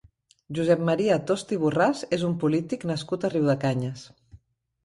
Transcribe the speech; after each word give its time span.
Josep 0.59 0.79
Maria 0.87 1.17
Tost 1.31 1.53
i 1.57 1.59
Borràs 1.65 2.01
és 2.19 2.25
un 2.31 2.33
polític 2.45 2.87
nascut 2.93 3.27
a 3.29 3.33
Riudecanyes. 3.35 4.09